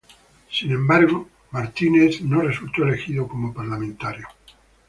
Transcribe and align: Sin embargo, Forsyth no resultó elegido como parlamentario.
Sin 0.49 0.71
embargo, 0.71 1.29
Forsyth 1.51 2.21
no 2.21 2.41
resultó 2.41 2.81
elegido 2.81 3.27
como 3.27 3.53
parlamentario. 3.53 4.27